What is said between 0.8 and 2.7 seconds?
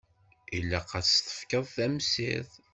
ad s-tefkeḍ tamsirt.